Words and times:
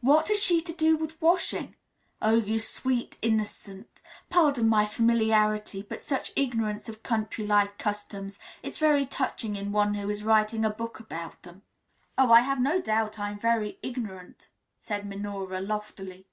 "What 0.00 0.26
has 0.26 0.42
she 0.42 0.60
to 0.62 0.72
do 0.72 0.96
with 0.96 1.22
washing? 1.22 1.76
Oh, 2.20 2.34
you 2.38 2.58
sweet 2.58 3.16
innocent 3.22 4.02
pardon 4.28 4.68
my 4.68 4.84
familiarity, 4.84 5.80
but 5.82 6.02
such 6.02 6.32
ignorance 6.34 6.88
of 6.88 7.04
country 7.04 7.46
life 7.46 7.78
customs 7.78 8.40
is 8.64 8.78
very 8.78 9.06
touching 9.06 9.54
in 9.54 9.70
one 9.70 9.94
who 9.94 10.10
is 10.10 10.24
writing 10.24 10.64
a 10.64 10.70
book 10.70 10.98
about 10.98 11.42
them." 11.44 11.62
"Oh, 12.18 12.32
I 12.32 12.40
have 12.40 12.60
no 12.60 12.80
doubt 12.82 13.20
I 13.20 13.30
am 13.30 13.38
very 13.38 13.78
ignorant," 13.80 14.48
said 14.76 15.06
Minora 15.06 15.60
loftily. 15.60 16.26